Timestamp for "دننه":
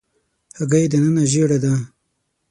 0.91-1.23